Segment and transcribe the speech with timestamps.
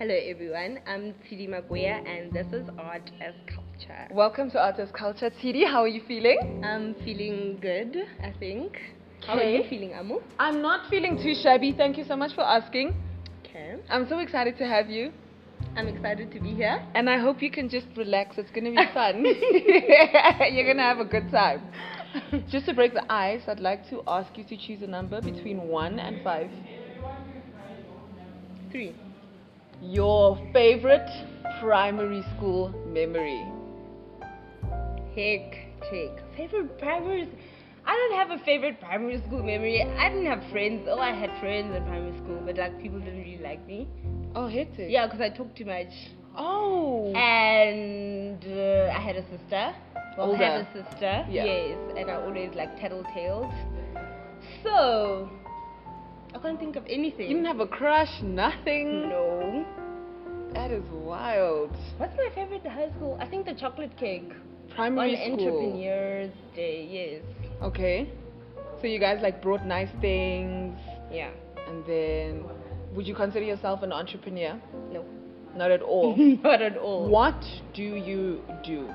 [0.00, 4.08] Hello everyone, I'm Tidi Maguia and this is Art as Culture.
[4.10, 5.28] Welcome to Art as Culture.
[5.28, 6.64] Tidi, how are you feeling?
[6.64, 8.78] I'm feeling good, I think.
[9.26, 10.20] How are you feeling, Amu?
[10.38, 11.74] I'm not feeling too shabby.
[11.76, 12.94] Thank you so much for asking.
[13.44, 13.76] Okay.
[13.90, 15.12] I'm so excited to have you.
[15.76, 16.82] I'm excited to be here.
[16.94, 18.38] And I hope you can just relax.
[18.38, 19.16] It's going to be fun.
[20.50, 21.60] You're going to have a good time.
[22.50, 25.68] Just to break the ice, I'd like to ask you to choose a number between
[25.68, 26.50] 1 and 5.
[28.72, 28.94] Three.
[29.82, 31.08] Your favorite
[31.60, 33.46] primary school memory.
[35.14, 36.22] Hectic.
[36.36, 37.28] Favorite primary
[37.86, 39.82] I don't have a favorite primary school memory.
[39.82, 40.86] I didn't have friends.
[40.88, 43.88] Oh, I had friends in primary school, but like people didn't really like me.
[44.34, 44.90] Oh, hectic.
[44.90, 45.88] Yeah, because I talked too much.
[46.36, 47.12] Oh.
[47.14, 49.74] And uh, I had a sister.
[50.16, 51.26] Well, I have a sister.
[51.30, 51.44] Yeah.
[51.44, 53.52] Yes, and I always like tattletales.
[54.62, 55.30] So
[56.42, 57.28] can't think of anything.
[57.28, 59.08] You didn't have a crush, nothing.
[59.08, 59.64] no.
[60.54, 61.70] That is wild.
[61.98, 63.16] What's my favorite high school?
[63.20, 64.32] I think the chocolate cake
[64.74, 65.48] Primary on school.
[65.58, 66.88] Entrepreneurs Day.
[66.90, 67.22] Yes.
[67.62, 68.10] Okay.
[68.80, 70.76] So you guys like brought nice things
[71.12, 71.30] Yeah.
[71.68, 72.44] and then
[72.94, 74.60] would you consider yourself an entrepreneur?
[74.90, 75.04] No.
[75.54, 76.16] Not at all.
[76.42, 77.08] Not at all.
[77.08, 77.40] what
[77.74, 78.88] do you do?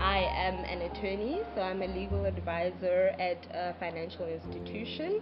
[0.00, 5.20] I am an attorney, so I'm a legal advisor at a financial institution.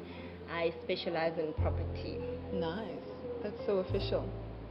[0.50, 2.19] I specialize in property.
[2.52, 2.91] Nice.
[3.42, 4.28] That's so official.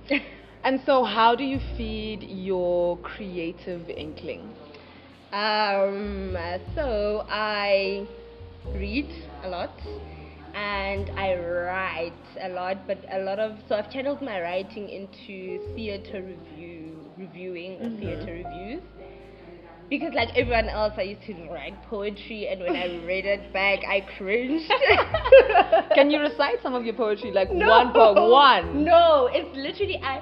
[0.66, 4.52] And so how do you feed your creative inkling?
[5.31, 6.36] Um,
[6.73, 8.08] so I
[8.73, 9.08] read
[9.44, 9.80] a lot
[10.56, 15.59] and I write a lot, but a lot of so I've channeled my writing into
[15.76, 18.81] theater review, reviewing or theater reviews.
[19.88, 23.81] Because like everyone else, I used to write poetry, and when I read it back,
[23.88, 24.72] I cringed.
[25.94, 27.70] Can you recite some of your poetry like No.
[27.70, 28.84] one per one?
[28.84, 30.22] No, it's literally I.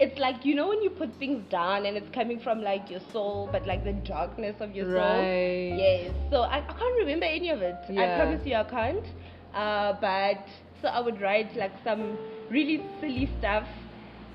[0.00, 3.00] It's like you know when you put things down and it's coming from like your
[3.12, 4.94] soul, but like the darkness of your soul.
[4.94, 5.74] Right.
[5.78, 6.14] Yes.
[6.30, 7.76] So I, I can't remember any of it.
[7.90, 9.06] I promise you I can't.
[9.54, 10.44] Uh, but
[10.82, 12.18] so I would write like some
[12.50, 13.68] really silly stuff,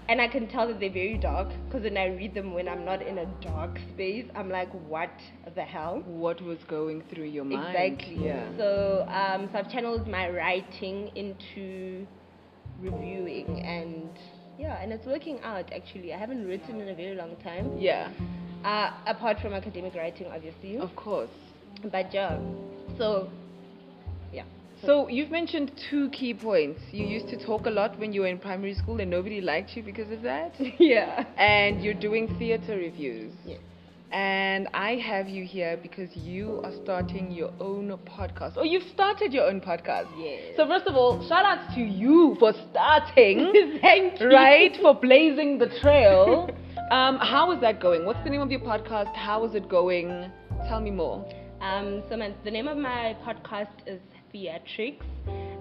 [0.09, 2.83] and I can tell that they're very dark because when I read them when I'm
[2.83, 5.11] not in a dark space, I'm like, what
[5.53, 6.01] the hell?
[6.05, 7.75] What was going through your mind?
[7.75, 8.25] Exactly.
[8.25, 8.49] Yeah.
[8.57, 12.07] So, um, so I've channeled my writing into
[12.81, 14.09] reviewing, and
[14.57, 15.71] yeah, and it's working out.
[15.71, 17.77] Actually, I haven't written in a very long time.
[17.77, 18.11] Yeah.
[18.65, 20.77] Uh, apart from academic writing, obviously.
[20.79, 21.29] Of course.
[21.91, 22.39] But yeah,
[22.97, 23.29] so.
[24.85, 26.79] So you've mentioned two key points.
[26.91, 29.75] You used to talk a lot when you were in primary school and nobody liked
[29.75, 30.53] you because of that.
[30.79, 31.25] yeah.
[31.37, 33.33] and you're doing theater reviews.
[33.45, 33.59] Yes.
[34.11, 38.53] And I have you here because you are starting your own podcast.
[38.55, 40.07] Oh, you've started your own podcast.
[40.17, 40.55] Yes.
[40.57, 43.77] So first of all, shout outs to you for starting.
[43.81, 44.29] Thank you.
[44.29, 46.49] Right, for blazing the trail.
[46.91, 48.03] um, how is that going?
[48.03, 49.13] What's the name of your podcast?
[49.15, 50.31] How is it going?
[50.67, 51.23] Tell me more.
[51.61, 53.99] Um, so my, the name of my podcast is
[54.33, 55.05] Theatrics,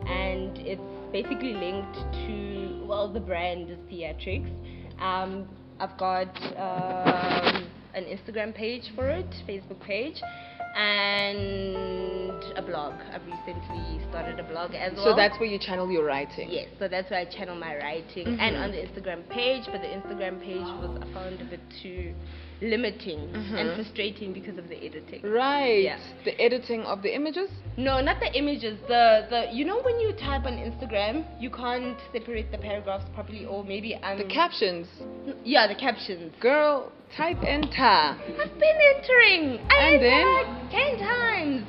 [0.06, 0.80] and it's
[1.12, 1.96] basically linked
[2.26, 4.50] to well, the brand is Theatrics.
[5.00, 5.46] Um,
[5.78, 10.20] I've got um, an Instagram page for it, Facebook page,
[10.74, 11.76] and
[12.56, 12.94] a blog.
[13.12, 15.04] I've recently started a blog as well.
[15.04, 16.48] So that's where you channel your writing.
[16.50, 19.88] Yes, so that's where I channel my writing and on the Instagram page, but the
[19.88, 22.14] Instagram page was I found a bit too
[22.60, 25.22] limiting and frustrating because of the editing.
[25.22, 25.82] Right.
[25.84, 25.98] Yeah.
[26.24, 27.50] The editing of the images.
[27.76, 28.78] No, not the images.
[28.88, 33.44] The the you know when you type on Instagram, you can't separate the paragraphs properly,
[33.46, 34.86] or maybe um The captions.
[35.44, 36.32] yeah the captions.
[36.40, 37.80] Girl, type enter.
[37.82, 39.60] I've been entering.
[39.70, 40.70] I And entered then?
[40.70, 41.62] ten times,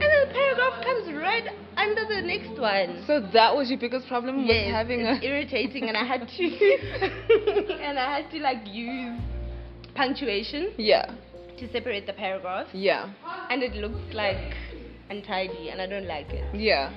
[0.00, 1.44] and then the paragraph comes right
[1.76, 3.04] under the next one.
[3.06, 5.26] So that was your biggest problem with yes, having it's a.
[5.28, 6.44] irritating, and I had to
[7.86, 9.18] and I had to like use
[9.94, 11.10] punctuation Yeah.
[11.58, 13.10] to separate the paragraphs, Yeah.
[13.50, 14.54] and it looks like
[15.10, 16.44] untidy, and I don't like it.
[16.54, 16.90] Yeah.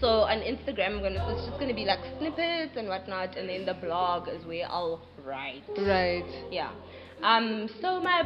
[0.00, 3.64] So on Instagram, I'm gonna it's just gonna be like snippets and whatnot, and then
[3.64, 5.62] the blog is where I'll write.
[5.78, 6.24] Right.
[6.50, 6.70] Yeah.
[7.22, 7.68] Um.
[7.80, 8.22] So my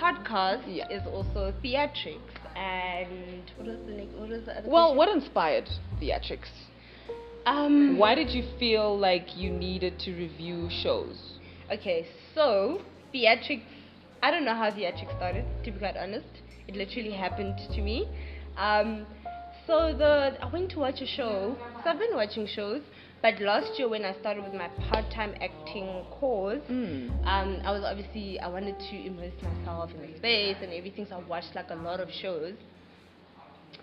[0.00, 0.88] podcast Yeah.
[0.88, 4.14] is also theatrics, and what is the next?
[4.14, 4.68] What is the other?
[4.68, 4.98] Well, question?
[4.98, 5.68] what inspired
[6.00, 6.48] theatrics?
[7.44, 7.96] Um.
[7.98, 11.38] Why did you feel like you needed to review shows?
[11.70, 12.06] Okay.
[12.34, 12.82] So
[13.16, 13.62] theatrics.
[14.22, 15.44] I don't know how theatrics started.
[15.64, 16.26] To be quite honest,
[16.68, 18.08] it literally happened to me.
[18.56, 19.06] Um.
[19.66, 21.56] So the I went to watch a show.
[21.82, 22.82] So I've been watching shows,
[23.20, 27.10] but last year when I started with my part-time acting course, Mm.
[27.26, 31.16] um, I was obviously I wanted to immerse myself in the space and everything, so
[31.16, 32.54] I watched like a lot of shows,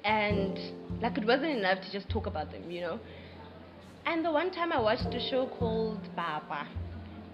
[0.05, 0.57] and
[1.01, 2.99] like it wasn't enough to just talk about them, you know.
[4.05, 6.67] And the one time I watched a show called Baba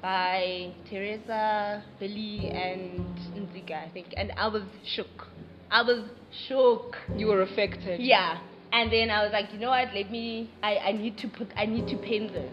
[0.02, 5.28] by Teresa, Billy, and Nzika, I think, and I was shook.
[5.72, 6.04] I was
[6.48, 6.96] shook.
[7.16, 8.00] You were affected.
[8.02, 8.40] Yeah.
[8.72, 9.90] And then I was like, you know what?
[9.94, 10.50] Let me.
[10.64, 11.48] I, I need to put.
[11.56, 12.52] I need to paint this.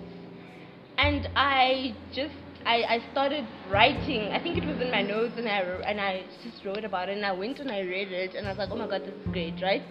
[0.98, 2.34] And I just.
[2.64, 4.32] I, I started writing.
[4.32, 7.16] I think it was in my notes, and I and I just wrote about it.
[7.16, 9.14] And I went and I read it, and I was like, oh my god, this
[9.14, 9.82] is great, right?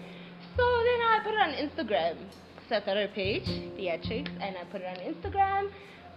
[0.56, 2.16] So then I put it on Instagram.
[2.68, 3.46] So I started a page,
[3.78, 5.70] theatrics, and I put it on Instagram.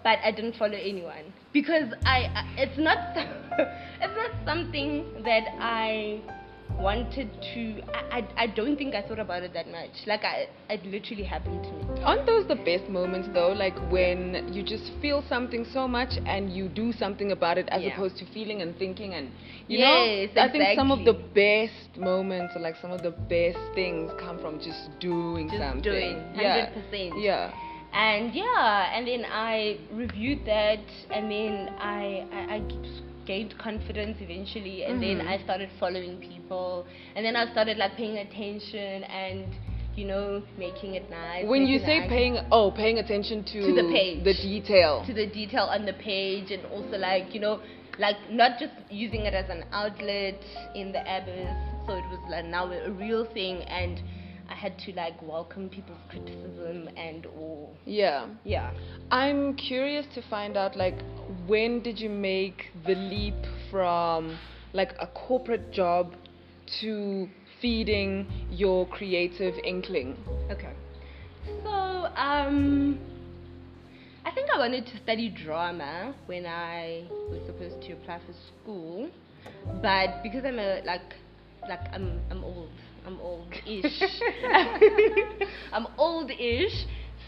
[0.04, 2.46] But I didn't follow anyone because I.
[2.58, 2.98] It's not.
[3.18, 6.22] it's not something that I
[6.78, 9.90] wanted to I, I, I don't think I thought about it that much.
[10.06, 12.02] Like I it literally happened to me.
[12.04, 13.50] Aren't those the best moments though?
[13.52, 17.84] Like when you just feel something so much and you do something about it as
[17.84, 17.94] Yeah.
[17.94, 19.32] opposed to feeling and thinking and
[19.68, 23.12] you Yes, know I think some of the best moments or like some of the
[23.12, 25.82] best things come from just doing Just something.
[25.84, 27.22] doing, 100%.
[27.22, 27.52] Yeah.
[27.94, 30.80] And yeah, and then I reviewed that
[31.12, 32.62] and then I I, I
[33.26, 35.28] gained confidence eventually and then Mhm.
[35.28, 39.46] I started following people and then I started like paying attention and
[39.96, 41.46] you know making it nice.
[41.48, 42.10] When you say nice.
[42.10, 44.24] paying oh, paying attention to, To the page.
[44.24, 45.04] the detail.
[45.06, 47.60] to the detail on the page and also like you know
[47.98, 50.40] like not just using it as an outlet
[50.76, 51.52] in the abyss
[51.86, 54.00] so it was like now a real thing and
[54.50, 58.28] i had to like welcome people's criticism and all yeah.
[58.44, 58.72] yeah
[59.12, 60.98] I'm curious to find out like
[61.48, 63.36] when did you make the leap
[63.72, 64.38] from
[64.74, 66.14] like a corporate job
[66.82, 67.28] to
[67.62, 70.18] feeding your creative inkling?
[70.52, 70.74] okay
[71.64, 71.70] so
[72.16, 73.00] um
[74.26, 79.10] i think i wanted to study drama when i was supposed to apply for school
[79.82, 81.16] but because i'm a like
[81.68, 82.70] like i'm i'm old
[83.06, 84.04] i'm old-ish
[85.74, 86.86] i'm old-ish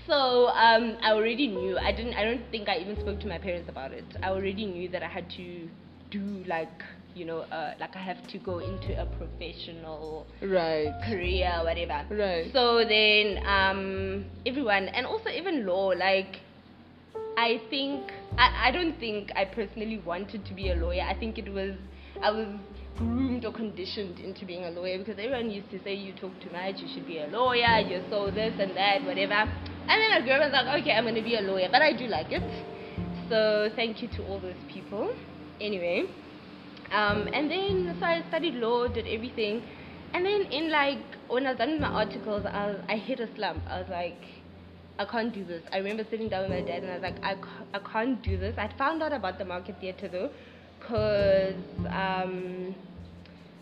[0.08, 1.78] so um, I already knew.
[1.78, 2.16] I didn't.
[2.16, 4.04] I don't think I even spoke to my parents about it.
[4.24, 5.70] I already knew that I had to
[6.10, 6.82] do like
[7.14, 10.94] you know, uh, like I have to go into a professional Right.
[11.06, 12.06] career, whatever.
[12.10, 12.52] Right.
[12.54, 16.38] So then, um, everyone, and also even law, like,
[17.38, 21.04] I think, I, I don't think I personally wanted to be a lawyer.
[21.04, 21.76] I think it was,
[22.24, 22.48] I was
[22.98, 26.52] groomed or conditioned into being a lawyer because everyone used to say you talk too
[26.52, 29.34] much, you should be a lawyer, you're so this and that, whatever.
[29.34, 31.70] And then I grew up and was like, okay, I'm going to be a lawyer,
[31.72, 32.44] but I do like it.
[33.30, 35.10] So thank you to all those people.
[35.60, 36.04] Anyway,
[36.92, 39.64] um, and then so I studied law, did everything,
[40.14, 40.98] and then in like
[41.30, 43.64] when I was done with my articles, I was, I hit a slump.
[43.70, 44.22] I was like,
[45.00, 45.64] I can't do this.
[45.72, 48.22] I remember sitting down with my dad and I was like, I, ca- I can't
[48.22, 48.56] do this.
[48.58, 50.30] I found out about the market theatre though,
[50.88, 51.56] cause
[51.90, 52.76] um,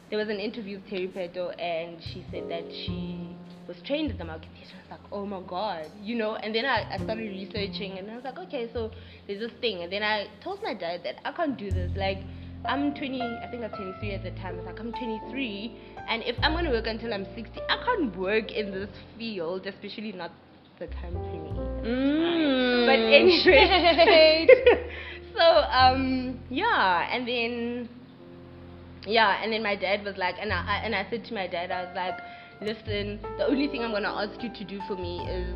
[0.10, 3.36] there was an interview with Terry Pheto and she said that she
[3.68, 4.74] was trained at the market theatre.
[4.75, 6.36] I was like, oh my god, you know.
[6.36, 8.92] And then I, I started researching and I was like, okay, so
[9.27, 9.83] there's this thing.
[9.83, 11.92] And then I told my dad that I can't do this.
[11.95, 12.18] Like,
[12.66, 14.56] I'm 20, I think I was 23 at the time.
[14.56, 15.75] I was like, I'm 23,
[16.10, 20.12] and if I'm gonna work until I'm 60, I can't work in this field, especially
[20.12, 20.31] not
[20.80, 21.54] the company.
[21.86, 22.86] Mm.
[22.86, 24.48] But anyway,
[25.40, 27.90] so um yeah, and then
[29.08, 31.48] yeah, and then my dad was like, and I, I and I said to my
[31.48, 32.20] dad, I was like,
[32.62, 35.56] listen, the only thing I'm gonna ask you to do for me is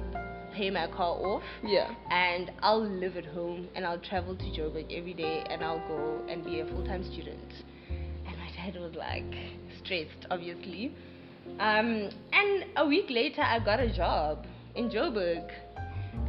[0.56, 1.94] pay my car off, yeah.
[2.12, 6.22] and I'll live at home, and I'll travel to Joburg every day, and I'll go
[6.30, 7.52] and be a full-time student.
[7.90, 9.36] And my dad was like
[9.84, 10.96] stressed, obviously.
[11.60, 15.50] Um, and a week later, I got a job in Joburg.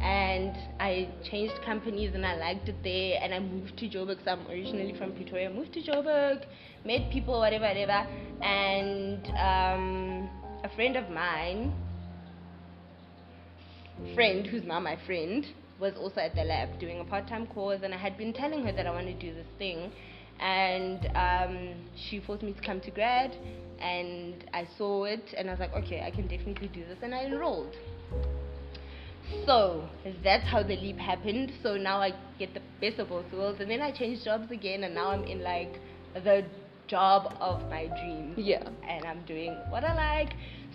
[0.01, 3.19] And I changed companies and I liked it there.
[3.21, 4.23] And I moved to Joburg.
[4.23, 5.49] So I'm originally from Pretoria.
[5.49, 6.45] Moved to Joburg,
[6.85, 8.07] met people, whatever, whatever.
[8.41, 10.29] And um,
[10.63, 11.73] a friend of mine,
[14.13, 15.45] friend who's now my friend,
[15.79, 17.81] was also at the lab doing a part-time course.
[17.83, 19.91] And I had been telling her that I want to do this thing.
[20.39, 23.35] And um, she forced me to come to grad.
[23.79, 26.97] And I saw it and I was like, okay, I can definitely do this.
[27.01, 27.75] And I enrolled.
[29.45, 29.87] So
[30.23, 31.51] that's how the leap happened.
[31.61, 34.83] So now I get the best of both worlds, and then I changed jobs again,
[34.83, 35.79] and now I'm in like
[36.13, 36.45] the
[36.87, 38.63] job of my dreams, Yeah.
[38.87, 40.33] and I'm doing what I like.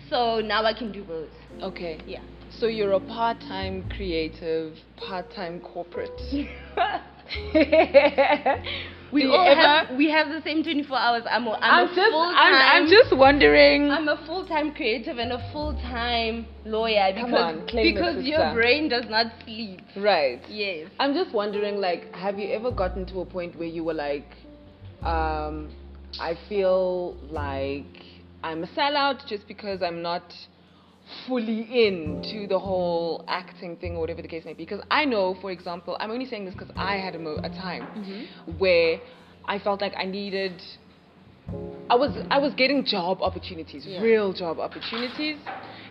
[0.09, 1.29] So now I can do both.
[1.61, 1.99] Okay.
[2.05, 2.21] Yeah.
[2.59, 6.11] So you're a part-time creative, part-time corporate.
[9.13, 11.23] we all ever- have we have the same 24 hours.
[11.29, 12.83] I'm a, I'm, I'm a just, I'm.
[12.83, 13.89] I'm just wondering.
[13.91, 19.05] I'm a full-time creative and a full-time lawyer Come because on, because your brain does
[19.09, 19.81] not sleep.
[19.97, 20.41] right.
[20.49, 20.89] Yes.
[20.99, 24.27] I'm just wondering, like, have you ever gotten to a point where you were like,
[25.03, 25.73] um,
[26.19, 27.85] I feel like
[28.43, 30.23] I'm a sellout just because I'm not
[31.27, 34.63] fully into the whole acting thing or whatever the case may be.
[34.65, 37.49] Because I know, for example, I'm only saying this because I had a, mo- a
[37.49, 38.57] time Mm-hmm.
[38.57, 38.99] where
[39.45, 40.61] I felt like I needed.
[41.89, 44.01] I was I was getting job opportunities, Yeah.
[44.01, 45.37] real job opportunities,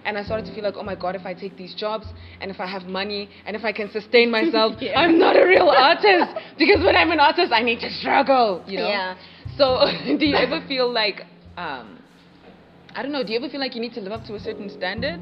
[0.05, 2.07] and I started to feel like, oh my god, if I take these jobs
[2.41, 4.99] and if I have money and if I can sustain myself, Yeah.
[4.99, 8.79] I'm not a real artist because when I'm an artist, I need to struggle, you
[8.79, 8.89] know.
[8.89, 9.17] Yeah.
[9.59, 9.85] So,
[10.19, 11.27] do you ever feel like,
[11.59, 11.99] um,
[12.95, 14.41] I don't know, do you ever feel like you need to live up to a
[14.41, 15.21] certain standard?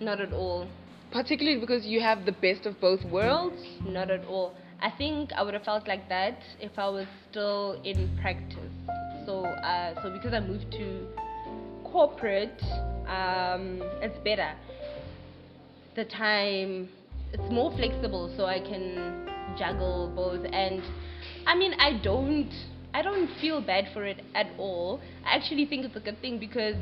[0.00, 0.66] Not at all.
[1.10, 3.62] Particularly because you have the best of both worlds?
[3.84, 4.54] Not at all.
[4.80, 8.72] I think I would have felt like that if I was still in practice.
[9.26, 11.06] So, uh, so because I moved to
[11.84, 12.60] corporate,
[13.06, 14.54] um, it's better.
[15.96, 16.88] The time,
[17.32, 20.44] it's more flexible, so I can juggle both.
[20.52, 20.82] And
[21.46, 22.52] I mean, I don't,
[22.94, 25.00] I don't feel bad for it at all.
[25.26, 26.76] I actually think it's a good thing because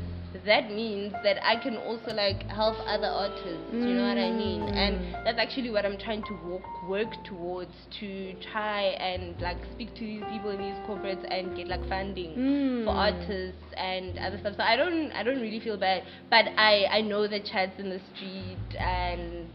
[0.45, 3.69] that means that I can also like help other artists.
[3.71, 4.61] You know what I mean?
[4.63, 9.93] And that's actually what I'm trying to work, work towards to try and like speak
[9.95, 12.83] to these people in these corporates and get like funding Mm.
[12.85, 14.53] for artists and other stuff.
[14.57, 17.89] So I don't I don't really feel bad, but I I know the chats in
[17.89, 19.49] the street and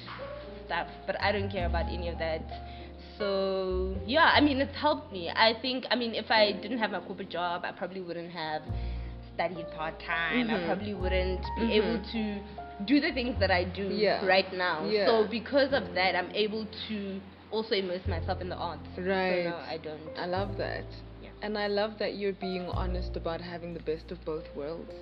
[0.67, 2.43] stuff, but I don't care about any of that.
[3.19, 5.31] So yeah, I mean it's helped me.
[5.31, 8.63] I think I mean if I didn't have my corporate job, I probably wouldn't have
[9.35, 10.51] studied part time.
[10.51, 10.67] I Mhm.
[10.67, 11.79] probably wouldn't be Mhm.
[11.81, 12.41] able to
[12.85, 14.25] do the things that I do Yeah.
[14.25, 14.85] right now.
[14.85, 15.07] Yeah.
[15.07, 17.21] So because of that, I'm able to
[17.51, 18.89] also immerse myself in the arts.
[18.97, 19.45] Right.
[19.45, 20.19] So no, I don't.
[20.19, 20.85] I love that.
[21.23, 21.31] Yeah.
[21.43, 24.95] And I love that you're being honest about having the best of both worlds.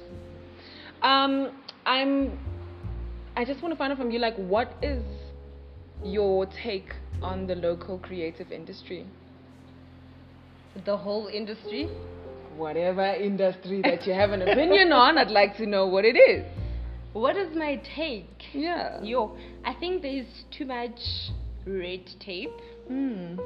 [1.03, 2.39] Um, I'm.
[3.37, 5.03] I just want to find out from you, like, what is
[6.03, 9.07] your take on the local creative industry?
[10.85, 11.89] The whole industry.
[12.57, 16.45] Whatever industry that you have an opinion on, I'd like to know what it is.
[17.13, 18.43] What is my take?
[18.53, 19.03] Yeah.
[19.03, 20.99] Yo, I think there's too much
[21.67, 22.53] red tape.
[22.91, 23.37] Mm.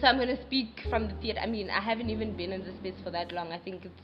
[0.00, 1.40] So I'm gonna speak from the theater.
[1.40, 3.52] I mean, I haven't even been in this space for that long.
[3.52, 3.94] I think it's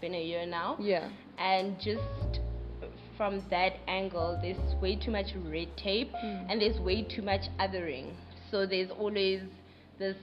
[0.00, 0.76] been a year now.
[0.78, 1.08] Yeah.
[1.38, 2.40] And just
[3.16, 6.46] from that angle, there's way too much red tape, Mm.
[6.50, 8.12] and there's way too much othering.
[8.50, 9.40] So there's always
[9.98, 10.16] this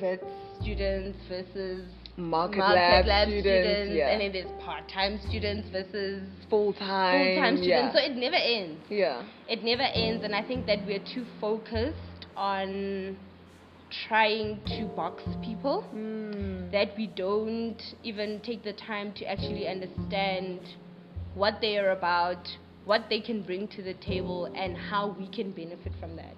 [0.00, 0.24] Wits
[0.60, 1.84] students versus
[2.16, 4.10] Market, market lab, lab students, yeah.
[4.10, 7.34] and then there's part-time students versus full time.
[7.34, 7.66] full-time students.
[7.66, 7.92] Yeah.
[7.92, 9.22] So it never ends yeah.
[9.48, 13.16] it never ends and i think that we're too focused on
[14.06, 16.70] trying to box people Mm.
[16.70, 20.60] that we don't even take the time to actually understand
[21.34, 22.46] what they are about
[22.84, 26.36] what they can bring to the table and how we can benefit from that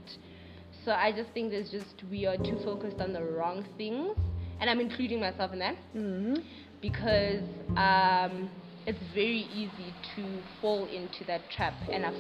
[0.85, 4.17] so i just think there's just we are too focused on the wrong things
[4.61, 6.43] and i'm including myself in that Mhm.
[6.81, 7.43] because
[7.77, 8.51] um,
[8.87, 12.13] it's very easy to fall into that trap, and I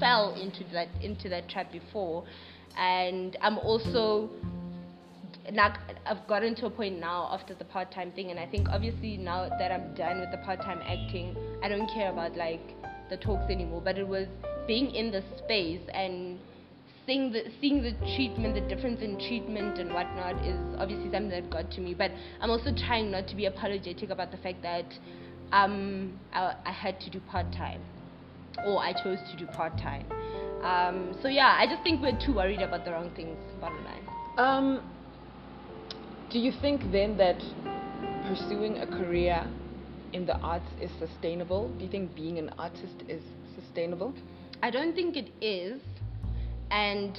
[0.00, 2.24] fell into that into that trap before,
[2.76, 4.28] and I'm also
[5.52, 5.72] now
[6.06, 9.48] I've gotten to a point now after the part-time thing, and I think obviously now
[9.48, 12.74] that I'm done with the part-time acting, I don't care about like
[13.10, 13.80] the talks anymore.
[13.80, 14.26] But it was
[14.66, 16.40] being in the space and
[17.08, 21.50] seeing the seeing the treatment, the difference in treatment and whatnot is obviously something that
[21.50, 21.94] got to me.
[21.94, 22.10] But
[22.40, 24.84] I'm also trying not to be apologetic about the fact that
[25.50, 27.80] um, I, I had to do part time,
[28.66, 30.04] or I chose to do part time.
[30.62, 33.38] Um, so yeah, I just think we're too worried about the wrong things.
[33.58, 34.02] Bottom line.
[34.36, 34.82] Um,
[36.30, 37.38] do you think then that
[38.28, 39.46] pursuing a career
[40.12, 41.70] in the arts is sustainable?
[41.78, 43.22] Do you think being an artist is
[43.58, 44.12] sustainable?
[44.62, 45.80] I don't think it is,
[46.70, 47.18] and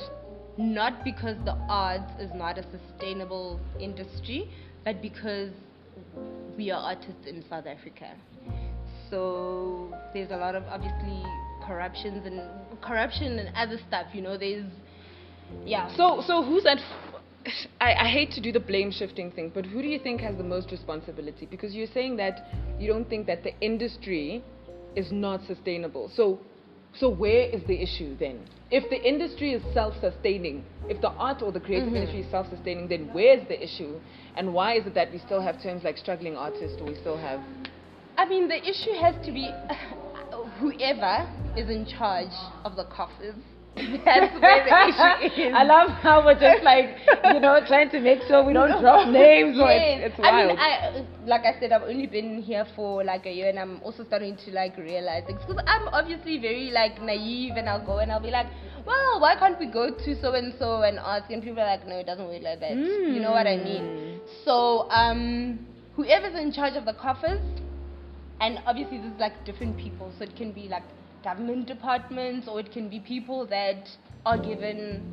[0.58, 4.50] not because the arts is not a sustainable industry,
[4.84, 5.52] but because
[6.58, 8.14] we are artists in South Africa.
[9.10, 11.24] So there's a lot of obviously
[11.66, 12.42] corruptions and
[12.82, 14.08] corruption and other stuff.
[14.14, 14.66] You know, there's
[15.66, 15.96] yeah.
[15.96, 16.80] So, so who's at?
[17.80, 20.36] I, I hate to do the blame shifting thing, but who do you think has
[20.36, 21.48] the most responsibility?
[21.50, 24.44] Because you're saying that you don't think that the industry
[24.96, 26.12] is not sustainable.
[26.16, 26.40] So,
[26.96, 28.40] so where is the issue then?
[28.72, 31.98] If the industry is self-sustaining, if the art or the creative Mhm.
[31.98, 34.00] industry is self-sustaining, then where's the issue?
[34.36, 37.18] And why is it that we still have terms like struggling artist, or we still
[37.18, 37.42] have?
[38.18, 39.54] I mean, the issue has to be
[40.60, 43.36] whoever is in charge of the coffers.
[44.06, 45.54] That's where the issue is.
[45.56, 46.98] I love how we're just like,
[47.34, 49.58] you know, trying to make sure we don't drop names.
[49.60, 50.12] Or Yes.
[50.12, 53.32] it's, it's I mean, I, like I said, I've only been here for like a
[53.32, 55.42] year, and I'm also starting to like realize things.
[55.46, 58.48] Because I'm obviously very like naive, and I'll go and I'll be like,
[58.86, 61.30] well, why can't we go to so and so and ask?
[61.32, 62.76] And people are like, no, it doesn't work like that.
[62.76, 63.84] You know what I mean?
[63.84, 64.20] Mm.
[64.46, 65.60] So, um,
[65.96, 67.42] whoever's in charge of the coffers,
[68.42, 70.84] and obviously there's like different people, so it can be like
[71.24, 73.88] government departments or it can be people that
[74.26, 75.04] are given,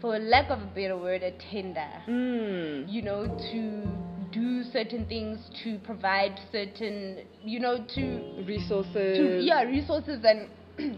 [0.00, 1.88] for lack of a better word, a tender.
[2.08, 2.90] Mm.
[2.92, 9.18] You know, to do certain things, to provide certain, you know, to Resources.
[9.18, 10.48] to yeah resources and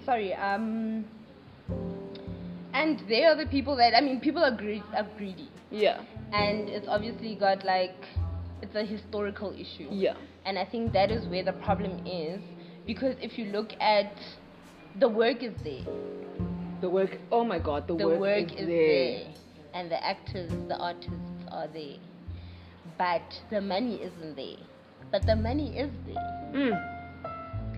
[0.04, 1.04] sorry um
[2.72, 6.02] and they are the people that I mean people are greedy, are greedy Yeah.
[6.32, 7.94] and it's obviously got like
[8.62, 10.14] it's a historical issue Yeah.
[10.46, 12.40] and I think that is where the problem is
[12.86, 14.12] because if you look at
[15.00, 15.84] the work is there
[16.80, 17.18] The work.
[17.32, 17.88] Oh my God.
[17.88, 19.24] The, the work, work, is, is there.
[19.24, 19.34] there
[19.74, 21.10] and the actors the artists
[21.50, 21.96] are there
[22.96, 24.58] but the money isn't there
[25.10, 26.94] but the money is there Mm.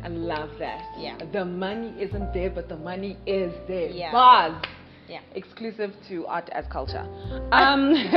[0.04, 0.82] I love that.
[0.98, 1.16] Yeah.
[1.32, 3.88] The money isn't there, but the money is there.
[3.88, 4.12] Yeah.
[4.12, 4.62] Buzz.
[5.08, 7.06] yeah Exclusive to art as culture.
[7.52, 7.94] Um,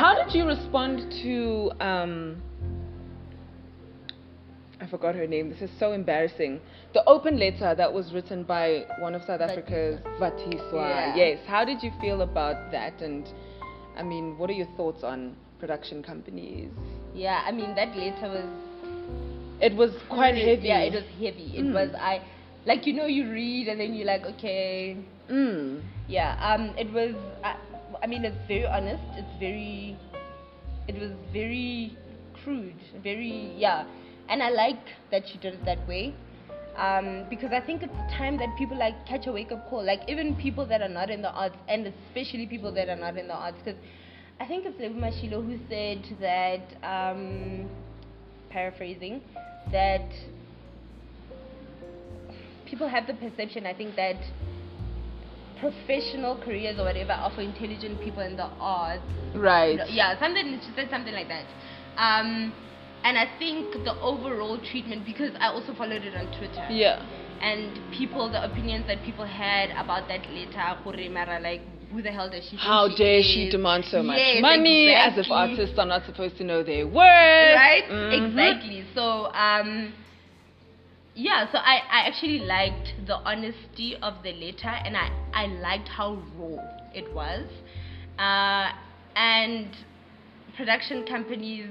[0.00, 1.70] how did you respond to?
[1.80, 2.42] Um,
[4.80, 5.50] I forgot her name.
[5.50, 6.60] This is so embarrassing.
[6.94, 10.72] The open letter that was written by one of South Africa's Vatiswa.
[10.72, 11.16] Yeah.
[11.16, 11.38] Yes.
[11.46, 13.00] How did you feel about that?
[13.00, 13.26] And
[13.96, 16.70] I mean, what are your thoughts on production companies?
[17.14, 18.48] yeah I mean that letter was
[19.62, 20.66] It was quite Really, heavy.
[20.66, 21.52] Yeah, it was heavy.
[21.56, 21.72] It Mm.
[21.72, 22.20] was I
[22.66, 24.96] like you know you read and then you're like okay
[25.30, 25.80] Mm.
[26.08, 27.14] yeah um it was
[27.44, 27.54] I,
[28.02, 29.96] I mean it's very honest it's very
[30.88, 31.96] it was very
[32.42, 33.84] crude very yeah
[34.28, 36.14] and I like that she did it that way
[36.76, 40.00] um because I think it's time that people like catch a wake up call like
[40.08, 43.28] even people that are not in the arts and especially people that are not in
[43.28, 43.80] the arts because
[44.40, 47.68] I think it's Lebo Mashile who said that um
[48.50, 49.22] paraphrasing
[49.70, 50.10] that
[52.66, 54.16] people have the perception I think that
[55.64, 59.02] professional careers or whatever are for intelligent people in the arts.
[59.34, 59.80] Right.
[59.90, 61.46] Yeah, something she said something like that.
[61.96, 62.52] Um,
[63.04, 66.66] and I think the overall treatment because I also followed it on Twitter.
[66.70, 67.02] Yeah.
[67.40, 71.60] And people, the opinions that people had about that letter, like
[71.92, 72.56] who the hell does she?
[72.56, 73.26] How she dare is?
[73.26, 76.86] she demand so much Yes, money as if artists are not supposed to know their
[76.86, 76.96] worth?
[76.96, 78.22] right Mhm.
[78.22, 79.92] exactly so um
[81.14, 85.88] yeah so I, I actually liked the honesty of the letter and i i liked
[85.88, 86.58] how raw
[86.92, 87.46] it was
[88.18, 88.72] uh
[89.14, 89.68] and
[90.56, 91.70] production companies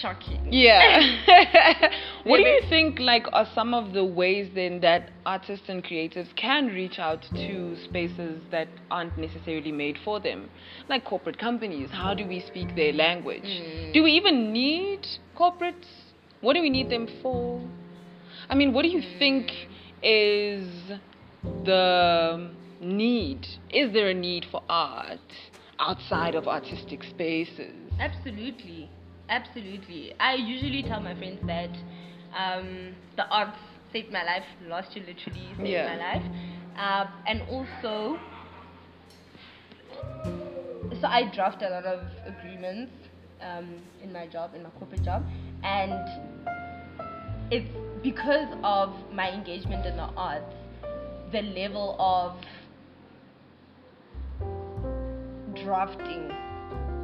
[0.00, 1.00] shocking Yeah.
[2.24, 6.34] what do you think like are some of the ways then that artists and creatives
[6.36, 10.48] can reach out to spaces that aren't necessarily made for them?
[10.88, 13.42] Like corporate companies, how do we speak their language?
[13.44, 13.92] Mm.
[13.92, 15.86] Do we even need corporates?
[16.40, 17.60] What do we need them for?
[18.48, 19.50] I mean, what do you think
[20.02, 20.66] is
[21.64, 22.50] the
[22.80, 23.46] need?
[23.70, 25.18] Is there a need for art
[25.78, 27.74] outside of artistic spaces?
[27.98, 28.90] Absolutely,
[29.30, 30.12] absolutely.
[30.20, 31.70] I usually tell my friends that
[32.36, 33.58] um, the arts
[33.92, 34.44] saved my life.
[34.68, 35.86] Last year, literally saved Yeah.
[35.86, 36.22] my life.
[36.76, 38.18] Uh, and also,
[41.00, 42.92] so I draft a lot of agreements
[43.40, 45.24] um, in my job, in my corporate job,
[45.62, 45.92] and
[47.50, 47.68] it's
[48.02, 50.54] because of my engagement in the arts,
[51.32, 52.36] the level of
[55.64, 56.30] drafting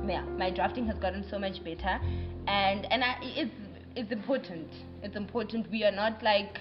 [0.08, 1.98] yeah, my drafting has gotten so much better,
[2.46, 3.50] and and I, it's
[3.94, 4.68] it's important.
[5.02, 5.70] It's important.
[5.70, 6.60] We are not like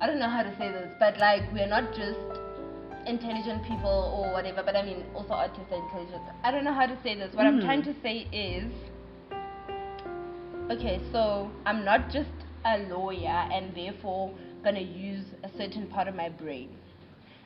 [0.00, 2.18] I don't know how to say this, but like we are not just
[3.06, 4.62] intelligent people or whatever.
[4.64, 6.22] But I mean, also artists are intelligent.
[6.42, 7.34] I don't know how to say this.
[7.34, 7.64] What I'm Mhm.
[7.64, 8.72] trying to say is,
[10.70, 12.30] okay, so I'm not just
[12.64, 14.32] a lawyer and therefore
[14.64, 16.70] gonna use a certain part of my brain.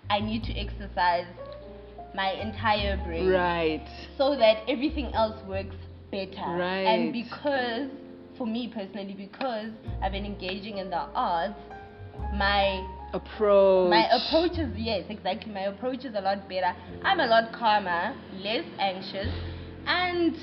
[0.09, 1.26] I need to exercise
[2.14, 3.86] my entire brain Right.
[4.18, 5.76] so that everything else works
[6.10, 6.50] better.
[6.56, 6.86] Right.
[6.86, 7.88] And because,
[8.36, 9.70] for me personally, because
[10.02, 11.54] I've been engaging in the arts,
[12.34, 13.90] my Approach.
[13.90, 15.52] my approach is yes, exactly.
[15.52, 16.74] My approach is a lot better.
[17.02, 19.32] I'm a lot calmer, less anxious,
[19.86, 20.36] and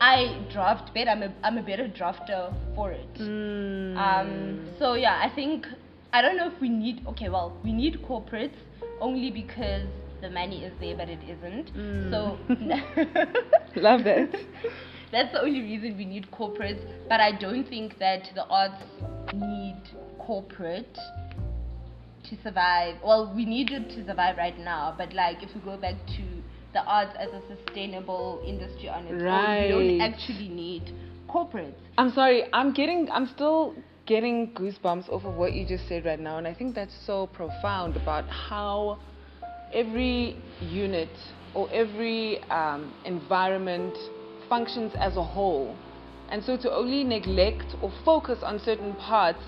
[0.00, 1.10] I draft better.
[1.10, 3.14] I'm a, I'm a better drafter for it.
[3.14, 3.96] Mm.
[3.96, 5.66] Um, so yeah, I think
[6.12, 7.06] I don't know if we need.
[7.08, 8.56] Okay, well, we need corporates
[9.00, 9.86] only because
[10.20, 11.74] the money is there, but it isn't.
[11.74, 12.10] Mm.
[12.10, 12.38] So
[13.80, 14.30] Love that.
[15.12, 16.84] that's the only reason we need corporates.
[17.08, 18.82] But I don't think that the arts
[19.34, 19.80] need
[20.18, 20.98] corporate
[22.28, 22.96] to survive.
[23.04, 24.94] Well, we need it to survive right now.
[24.96, 26.24] But like, if we go back to
[26.72, 30.94] the arts as a sustainable industry on its own, we don't actually need
[31.28, 31.74] corporates.
[31.98, 32.44] I'm sorry.
[32.52, 33.08] I'm getting.
[33.10, 33.74] I'm still
[34.06, 37.96] getting goosebumps over what you just said right now, and I think that's so profound
[37.96, 38.98] about how
[39.72, 41.10] every unit
[41.54, 43.96] or every um, environment
[44.48, 45.76] functions as a whole,
[46.28, 49.42] and so to only neglect or focus on certain parts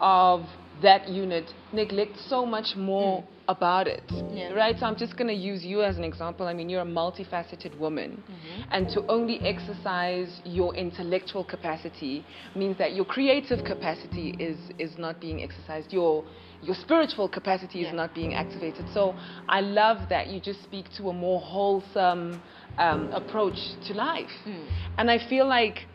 [0.00, 0.46] of
[0.82, 3.26] that unit neglects so much more Mm.
[3.50, 4.02] About it.
[4.32, 4.52] Yeah.
[4.62, 4.76] Right?
[4.78, 6.46] So I'm just going to use you as an example.
[6.46, 8.10] I mean, you're a multifaceted woman.
[8.22, 8.74] Mm-hmm.
[8.74, 15.20] And to only exercise your intellectual capacity means that your creative capacity is, is not
[15.20, 15.92] being exercised.
[15.92, 16.24] Your
[16.62, 18.02] your spiritual capacity is Yeah.
[18.02, 18.84] not being activated.
[18.92, 19.14] So
[19.48, 22.42] I love that you just speak to a more wholesome
[22.76, 24.34] um, approach to life.
[24.46, 24.66] Mm.
[24.98, 25.86] And I feel like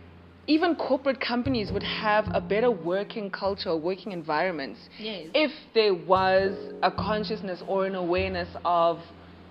[0.47, 5.27] even corporate companies would have a better working culture, or working environments, Yes.
[5.33, 8.99] if there was a consciousness or an awareness of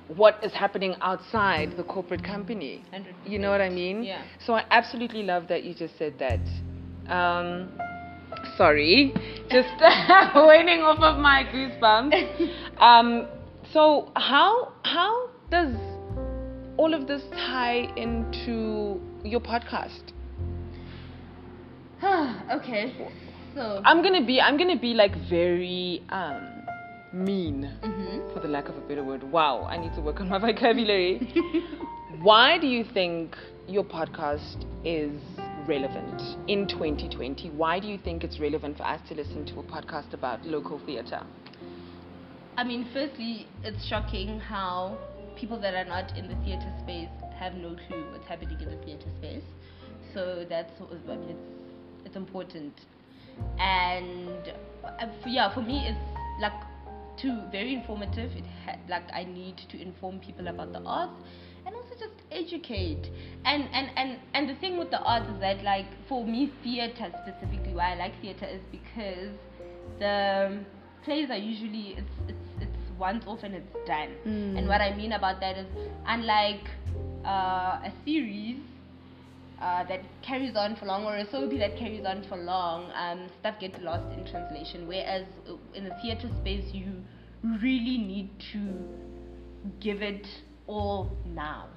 [0.09, 2.85] what is happening outside the corporate company.
[2.92, 3.07] 100%.
[3.26, 4.02] You know what I mean?
[4.04, 4.22] Yeah.
[4.38, 6.40] So I absolutely love that you just said that.
[7.12, 7.70] Um,
[8.57, 9.12] sorry,
[9.50, 9.68] just
[10.35, 12.61] waiting off of my goosebumps.
[12.80, 13.28] Um,
[13.72, 15.74] so how how does
[16.76, 20.02] all of this tie into your podcast?
[22.52, 22.92] okay.
[23.54, 23.80] So.
[23.85, 26.50] I'm gonna be I'm gonna be like very um
[27.12, 28.33] mean Mhm.
[28.35, 29.22] for the lack of a better word.
[29.22, 31.33] Wow, I need to work on my vocabulary.
[32.22, 33.37] Why do you think
[33.68, 35.20] your podcast is
[35.66, 37.50] relevant in 2020?
[37.50, 40.80] Why do you think it's relevant for us to listen to a podcast about local
[40.85, 41.22] theatre?
[42.57, 44.96] I mean, firstly, it's shocking how
[45.37, 48.85] people that are not in the theatre space have no clue what's happening in the
[48.85, 49.42] theatre space.
[50.12, 51.64] So that's I mean, it's
[52.04, 52.74] it's important,
[53.58, 54.52] and
[54.84, 56.52] uh, yeah, for me, it's like
[57.16, 58.30] too very informative.
[58.36, 61.20] It had like I need to inform people about the arts
[61.66, 63.10] and also just educate.
[63.44, 67.12] And and and and the thing with the arts is that like for me, theatre
[67.22, 69.34] specifically, why I like theatre is because
[69.98, 70.64] the
[71.04, 74.10] plays are usually it's it's it's once off and it's done.
[74.26, 74.58] Mm.
[74.58, 75.66] And what I mean about that is
[76.06, 76.68] unlike
[77.24, 78.58] uh, a series
[79.64, 83.27] uh, that carries on for long or a soapy that carries on for long, um,
[83.40, 84.87] stuff gets lost in translation.
[84.87, 87.03] Whereas uh, in the theatre space, you
[87.62, 88.61] really need to
[89.81, 90.27] give it
[90.66, 91.68] all now.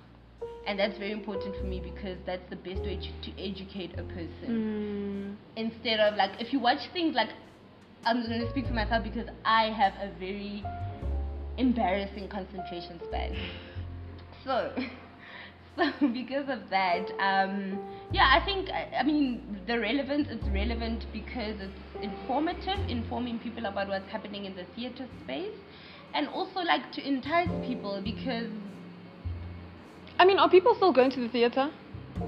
[0.67, 4.03] And that's very important for me because that's the best way to, to educate a
[4.03, 7.29] person instead of like if you watch things like
[8.03, 10.61] I'm gonna speak for myself because I have a very
[11.57, 13.35] embarrassing concentration span.
[14.43, 14.73] So,
[15.77, 17.79] so because of that, um,
[18.11, 23.65] yeah, I think I, I mean the relevance is relevant because it's informative, informing people
[23.65, 25.55] about what's happening in the theatre space,
[26.13, 28.51] and also like to entice people because
[30.19, 31.69] I mean, are people still going to the theatre?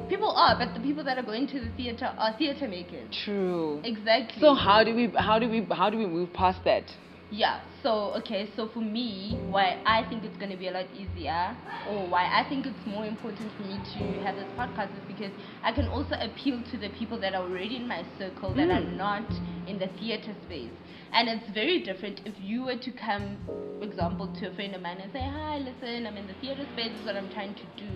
[0.07, 3.07] people are, but the people that are going to the theatre are theatre makers.
[3.25, 3.81] True.
[3.83, 4.41] Exactly.
[4.41, 6.83] So how do we how do we how do we move past that?
[7.32, 10.86] Yeah, so okay, so for me, why I think it's going to be a lot
[10.96, 11.56] easier,
[11.88, 15.32] or why I think it's more important for me to have this podcast is because
[15.63, 18.82] I can also appeal to the people that are already in my circle that are
[18.82, 18.98] Mm.
[18.98, 19.32] not
[19.68, 20.74] in the theatre space.
[21.13, 24.82] And it's very different if you were to come, for example, to a friend of
[24.82, 27.54] mine and say, Hi, listen, I'm in the theatre space, this is what I'm trying
[27.56, 27.94] to do.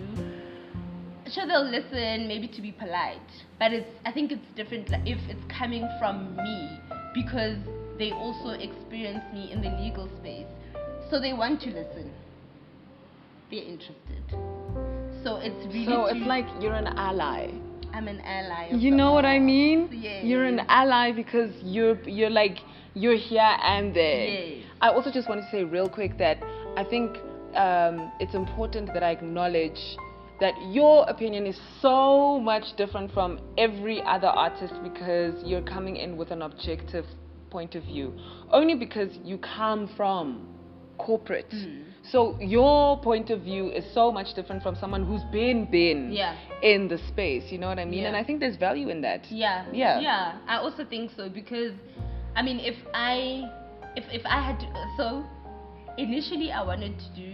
[1.32, 5.18] Sure, they'll listen, maybe to be polite, but it's I think it's different like, if
[5.28, 6.80] it's coming from me
[7.14, 7.58] because
[7.98, 10.46] they also experience me in the legal space,
[11.10, 12.10] so they want to listen.
[13.50, 14.24] They're interested.
[15.22, 17.50] So it's really So it's like you're an ally.
[17.92, 18.70] I'm an ally.
[18.72, 19.88] You know what I mean?
[19.92, 20.24] Yes.
[20.24, 22.58] You're an ally because you're you're like
[22.94, 24.26] you're here and there.
[24.26, 24.66] Yes.
[24.80, 26.38] I also just want to say real quick that
[26.76, 27.16] I think
[27.54, 29.96] um, it's important that I acknowledge
[30.40, 36.16] that your opinion is so much different from every other artist because you're coming in
[36.16, 37.06] with an objective
[37.54, 38.06] point of view.
[38.50, 40.24] Only because you come from
[41.06, 41.50] corporate.
[41.54, 41.84] Mm.
[42.12, 42.18] So
[42.56, 46.34] your point of view is so much different from someone who's been been Yeah.
[46.72, 47.44] in the space.
[47.52, 48.00] You know what I mean?
[48.02, 48.08] Yeah.
[48.08, 49.22] And I think there's value in that.
[49.30, 49.58] Yeah.
[49.72, 50.00] Yeah.
[50.08, 50.24] Yeah.
[50.54, 51.72] I also think so because,
[52.38, 53.14] I mean, if I,
[54.00, 54.66] if if I had to,
[54.98, 55.06] so,
[56.06, 57.30] initially I wanted to do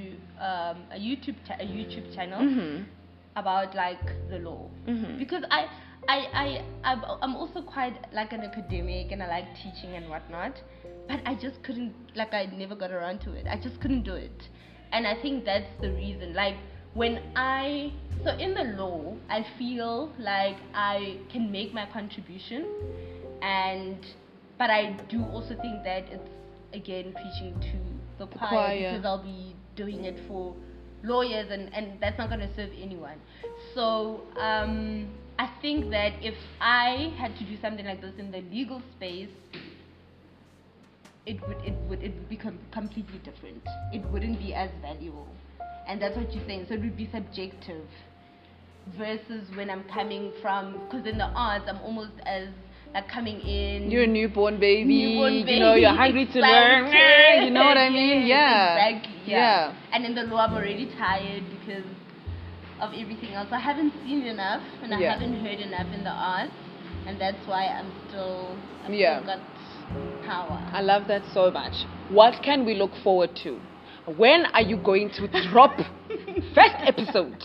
[0.48, 2.85] um, a YouTube cha- a YouTube channel Mhm.
[3.42, 5.18] about like the law Mhm.
[5.22, 5.61] because I.
[6.11, 10.61] I, I, I'm also quite like an academic and I like teaching and whatnot,
[11.07, 13.46] but I just couldn't, like, I never got around to it.
[13.49, 14.49] I just couldn't do it.
[14.92, 16.35] And I think that's the reason.
[16.35, 16.57] Like,
[16.94, 17.92] when I,
[18.25, 22.66] so in the law, I feel like I can make my contribution,
[23.40, 24.05] and,
[24.59, 26.31] but I do also think that it's,
[26.75, 28.90] again, preaching to the choir, choir.
[28.90, 30.57] because I'll be doing it for
[31.03, 33.18] lawyers and, and that's not going to serve anyone.
[33.75, 35.09] So um,
[35.40, 39.31] I think that if I had to do something like this in the legal space,
[41.24, 43.62] it would it would it would become completely different.
[43.90, 45.29] It wouldn't be as valuable,
[45.88, 46.66] and that's what you're saying.
[46.68, 47.87] So it would be subjective
[48.98, 52.48] versus when I'm coming from because in the arts I'm almost as
[52.92, 53.90] like coming in.
[53.90, 54.85] You're a newborn baby.
[54.85, 56.85] Newborn You know, you're hungry to learn.
[57.44, 58.26] You know what I mean?
[58.26, 58.76] Yeah.
[58.76, 59.22] Exactly.
[59.24, 59.72] Yeah.
[59.72, 59.76] Yeah.
[59.94, 61.85] And in the law, I'm already tired because
[62.81, 63.49] of everything else.
[63.53, 65.12] I haven't seen enough and I Yeah.
[65.12, 66.53] haven't heard enough in the arts,
[67.07, 68.57] and that's why I'm still.
[68.85, 69.21] I've Yeah.
[69.23, 69.40] Still got
[70.27, 70.61] power.
[70.73, 71.75] I love that so much.
[72.09, 73.61] What can we look forward to?
[74.07, 75.77] When are you going to drop
[76.55, 77.45] first episode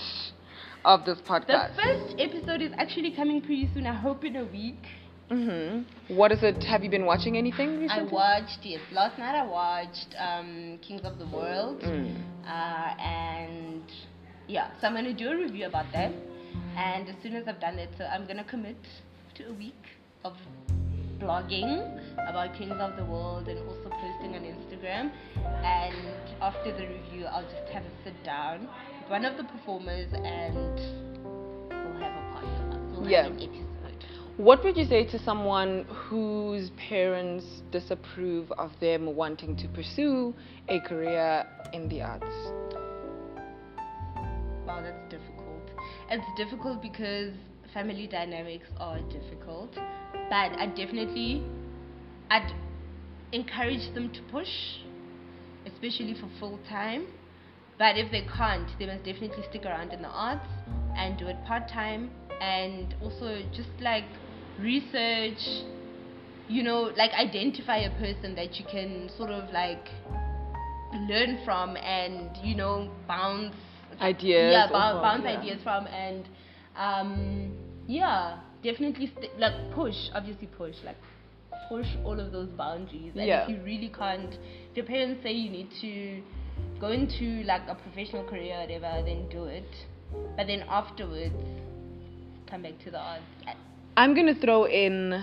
[0.83, 1.75] of this podcast?
[1.75, 3.85] The first episode is actually coming pretty soon.
[3.85, 4.83] I hope in a week.
[5.29, 6.63] hmm What is it?
[6.63, 8.09] Have you been watching anything recently?
[8.11, 9.35] I watched yes last night.
[9.35, 12.15] I watched um, Kings of the World, Mm.
[12.47, 13.81] uh, and
[14.47, 16.11] yeah, so I'm gonna do a review about that.
[16.77, 18.77] And as soon as I've done it, so I'm gonna commit
[19.35, 19.73] to a week
[20.23, 20.33] of
[21.19, 25.11] blogging about Kings of the World and also posting on Instagram.
[25.63, 25.95] And
[26.41, 28.67] after the review, I'll just have a sit down
[29.01, 30.55] with one of the performers and
[31.71, 32.99] we'll have a podcast.
[32.99, 33.23] We'll Yeah.
[33.23, 34.05] have an episode.
[34.37, 40.33] What would you say to someone whose parents disapprove of them wanting to pursue
[40.67, 42.25] a career in the arts?
[44.75, 45.69] Wow, that's difficult.
[46.09, 47.31] It's difficult because
[47.73, 51.43] family dynamics are difficult, but I definitely,
[52.29, 52.51] I'd
[53.31, 54.49] encourage them to push,
[55.65, 57.07] especially for full time.
[57.79, 60.49] But if they can't, they must definitely stick around in the arts
[60.97, 62.11] and do it part time,
[62.41, 64.03] and also just like
[64.59, 65.39] research.
[66.49, 69.87] You know, like identify a person that you can sort of like
[71.09, 73.55] learn from and you know bounce
[74.01, 74.51] Ideas.
[74.51, 75.39] yeah off bounce, bounce yeah.
[75.39, 76.25] ideas from and
[76.75, 80.97] um yeah definitely st- like push obviously push like
[81.69, 83.43] push all of those boundaries and Yeah.
[83.43, 84.33] if you really can't
[84.71, 86.21] if your parents say you need to
[86.79, 89.69] go into like a professional career or whatever then do it
[90.37, 91.33] but then afterwards
[92.49, 93.23] come back to the arts
[93.97, 95.13] I'm going to throw in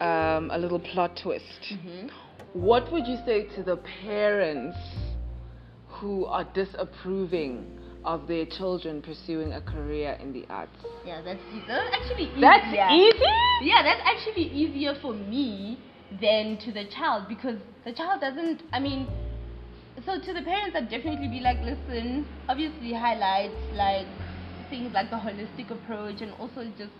[0.00, 1.44] um, a little plot twist.
[1.72, 2.06] mm-hmm.
[2.52, 4.76] What would you say to the parents
[5.88, 7.66] who are disapproving
[8.04, 10.76] of their children pursuing a career in the arts?
[11.04, 12.40] yeah that's, that's actually easier.
[12.40, 13.32] That's easy?
[13.62, 15.78] Yeah, that's actually easier for me
[16.20, 18.62] than to the child because the child doesn't.
[18.72, 19.06] I mean,
[20.04, 24.06] so to the parents, I'd definitely be like, listen, obviously highlight like
[24.70, 26.92] things like the holistic approach and also just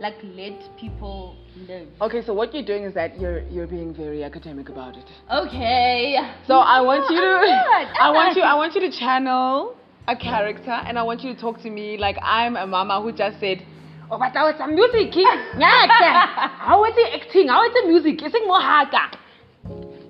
[0.00, 1.36] like let people
[1.68, 1.88] live.
[2.00, 5.06] Okay, so what you're doing is that you're you're being very academic about it.
[5.32, 6.16] Okay.
[6.46, 8.42] So I want you to oh not, I want you.
[8.42, 9.76] I want you to channel
[10.08, 13.12] a character and I want you to talk to me like I'm a mama who
[13.12, 13.62] just said
[14.08, 15.12] Oh, but that was some music.
[15.58, 17.48] How is it acting?
[17.48, 18.22] How is the music?
[18.22, 19.18] Is it more haka?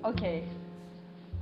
[0.04, 0.44] Okay.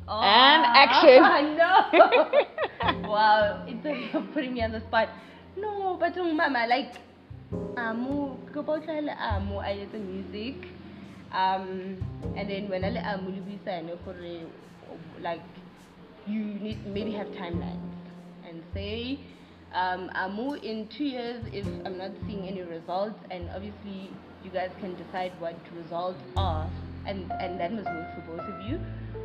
[0.07, 1.19] Oh, And action.
[1.59, 3.09] no.
[3.09, 5.09] wow, it's you're putting me on the spot.
[5.57, 6.95] No, but mama, like,
[7.77, 10.69] amu, amu, I use the music.
[11.33, 11.97] Um,
[12.37, 13.33] and then when I amu,
[15.21, 15.41] like,
[16.27, 17.95] you need maybe have timelines
[18.55, 19.19] and say,
[19.75, 24.71] um, amu in two years if I'm not seeing any results, and obviously you guys
[24.81, 26.71] can decide what results are,
[27.07, 28.79] and and that must work for both of you.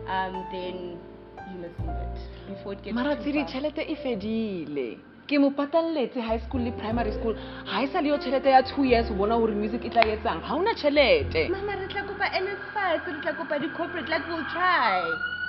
[0.09, 0.97] Um, then
[1.51, 2.17] you must leave it
[2.55, 3.49] before it gets Mara too tsiri far.
[3.53, 4.87] tšhelete e fedile
[5.29, 7.35] ke mo patalletse high school le primary school
[7.69, 10.01] ga e sa le yo tšhelete ya two years ho bona gore music e tla
[10.15, 14.45] etsang ga ona tšhelete Mama, re tla kopa NSFAS, re tla kopa di-corporate, like we'll
[14.55, 15.01] try.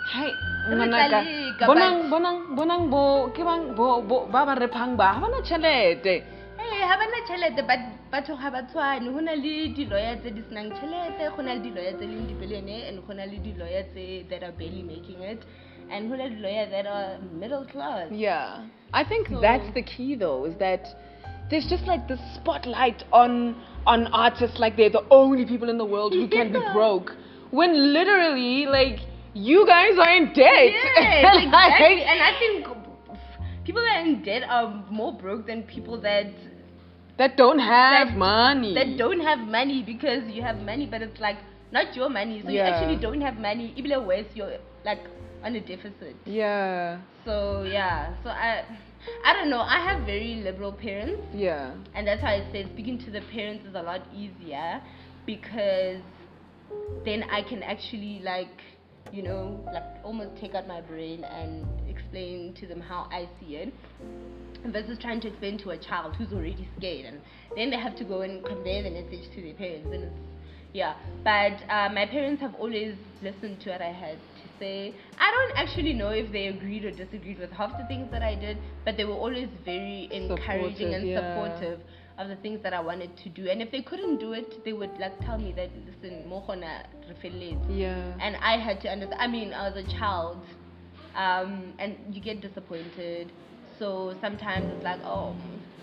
[0.05, 0.35] Hai,
[0.69, 1.21] ngwanaka,
[1.67, 5.15] bonang bonang bonang bo ke bang bo bo- ba ba rephang ba.
[5.15, 6.15] Ga bana tšhelete
[6.61, 7.81] Hey, eh, ha bana tšhelete but
[8.13, 11.61] batho ga ba tshwane go na le di-lawyer tse di senang tšhelete go na le
[11.61, 15.45] di-lawyer tse leng di-billionaire and go na le di-lawyer tse that are barely making it.
[15.91, 18.09] And go na le di-lawyer that are middle class.
[18.11, 18.65] Yeah.
[18.93, 20.89] I think So- that's the key though, is that
[21.51, 23.55] there's just like the spotlight on
[23.87, 27.15] on artists like they're the only people in the world who can be broke.
[27.51, 29.01] When literally like
[29.35, 30.73] you guys are in debt.
[30.97, 32.03] Like, exactly.
[32.05, 32.67] and I think
[33.65, 36.27] people that are in debt are more broke than people that
[37.19, 38.75] that don't have that- money.
[38.75, 41.37] that don't have money because you have money, but it's like
[41.73, 42.43] not your money.
[42.45, 43.73] So you actually don't have money.
[43.77, 45.01] Even worse, you're like
[45.45, 46.17] on a deficit.
[46.25, 47.01] Yeah.
[47.25, 48.15] So yeah.
[48.25, 48.65] So I,
[49.25, 49.61] I don't know.
[49.61, 51.75] I have very liberal parents, Yeah.
[51.95, 54.83] and that's why I say speaking to the parents is a lot easier
[55.27, 56.01] because
[57.05, 58.61] then I can actually like
[59.13, 63.57] you know like almost take out my brain and explain to them how I see
[63.57, 63.75] it
[64.67, 67.07] versus trying to explain to a child who's already scared.
[67.07, 67.21] And
[67.57, 70.15] then they have to go and convey the message to their parents and it's
[70.73, 70.95] yeah.
[71.25, 74.95] But uh, my parents have always listened to what i had to say.
[75.19, 78.35] I don't actually know if they agreed or disagreed with half the things that i
[78.35, 81.35] did but they were always very encouraging Supportive, and yeah.
[81.35, 81.81] supportive
[82.21, 83.49] of the things that I wanted to do.
[83.49, 86.85] And if they couldn't do it, they would like tell me that listen, mohona
[87.71, 88.13] Yeah.
[88.21, 89.21] And I had to understand.
[89.21, 90.39] I mean, I was a child,
[91.15, 93.33] um, and you get disappointed.
[93.79, 95.35] So sometimes it's like, oh,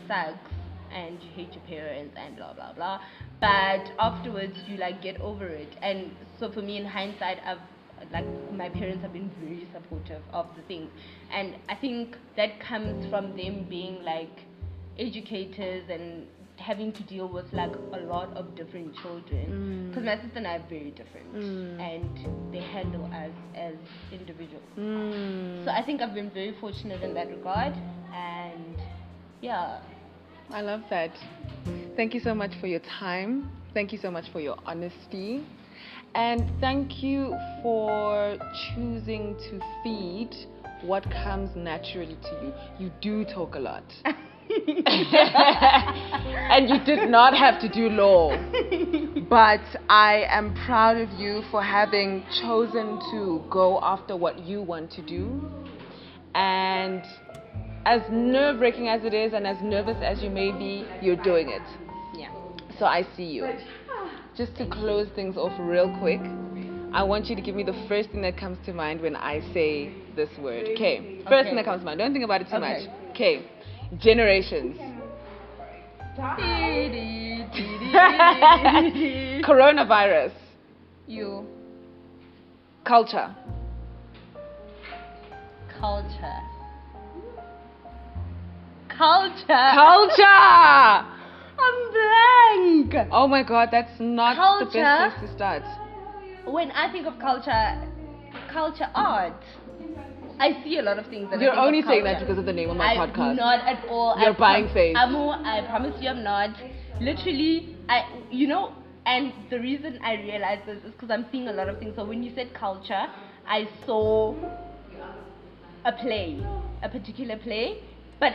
[0.07, 0.51] sucks,
[0.93, 3.01] and you hate your parents and blah blah blah.
[3.41, 5.75] But afterwards, you like get over it.
[5.81, 7.59] And so for me, in hindsight, I've
[8.11, 10.91] like my parents have been very supportive of the things,
[11.31, 14.46] and I think that comes from them being like
[14.99, 20.37] educators and having to deal with like a lot of different children because my sister
[20.37, 21.35] and I are very different
[21.79, 23.75] and they handle us as
[24.11, 24.63] individuals.
[24.77, 25.65] Mm.
[25.65, 27.73] So I think I've been very fortunate in that regard
[28.13, 28.75] and
[29.41, 29.79] yeah.
[30.49, 31.11] I love that.
[31.95, 33.51] Thank you so much for your time.
[33.73, 35.45] Thank you so much for your honesty.
[36.15, 38.37] And thank you for
[38.73, 40.35] choosing to feed
[40.81, 42.53] what comes naturally to you.
[42.79, 43.83] You do talk a lot.
[46.49, 48.31] and you did not have to do law.
[49.29, 54.91] But I am proud of you for having chosen to go after what you want
[54.91, 55.41] to do.
[56.33, 57.03] And
[57.85, 61.49] as nerve wracking as it is, and as nervous as you may be, you're doing
[61.49, 61.61] it.
[62.13, 62.29] Yeah.
[62.79, 63.47] So I see you.
[64.37, 66.21] Just to close things off real quick,
[66.93, 69.41] I want you to give me the first thing that comes to mind when I
[69.53, 70.67] say this word.
[70.73, 71.19] Okay.
[71.23, 71.43] First Okay.
[71.43, 71.99] thing that comes to mind.
[71.99, 72.87] Don't think about it too Okay.
[72.87, 73.09] much.
[73.11, 73.45] Okay.
[73.95, 74.77] Generations.
[79.45, 80.33] Coronavirus.
[81.07, 81.45] you
[82.83, 83.33] Culture.
[85.79, 86.41] culture.
[88.89, 89.45] Culture.
[89.47, 90.23] Culture!
[91.59, 92.93] I'm blank.
[93.11, 95.63] Oh my god, that's not the best place to start.
[96.45, 97.81] When I think of culture,
[98.51, 99.33] culture art.
[100.39, 102.69] I see a lot of things that You're only saying that because of the name
[102.69, 103.35] of my I'm podcast.
[103.35, 104.15] Not at all.
[104.19, 104.95] You're I buying face.
[104.97, 106.51] Amu, I promise you, I'm not.
[107.01, 108.73] Literally, I, you know,
[109.05, 111.95] and the reason I realized this is because I'm seeing a lot of things.
[111.95, 113.05] So when you said culture,
[113.47, 114.35] I saw
[115.85, 116.39] a play,
[116.83, 117.79] a particular play,
[118.19, 118.33] but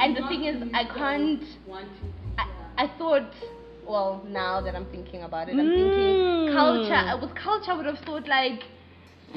[0.00, 1.42] and the thing is, I can't.
[2.38, 3.30] I, I thought.
[3.84, 5.74] Well, now that I'm thinking about it, I'm Mm.
[5.74, 7.20] thinking culture.
[7.20, 8.62] With culture, I would have thought like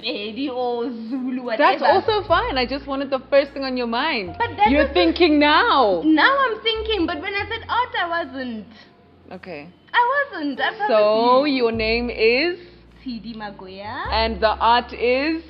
[0.03, 1.79] Or oh, Zulu, whatever.
[1.79, 2.57] That's also fine.
[2.57, 4.35] I just wanted the first thing on your mind.
[4.37, 6.01] But that You're thinking now.
[6.05, 8.67] Now I'm thinking, but when I said art, I wasn't.
[9.31, 9.69] Okay.
[9.93, 10.59] I wasn't.
[10.59, 11.55] I So you.
[11.55, 12.59] your name is,
[13.03, 13.35] T.D.
[13.35, 14.07] Magoya.
[14.11, 15.43] and the art is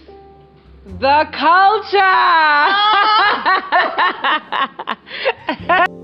[0.99, 1.97] the culture.
[5.77, 5.86] Oh!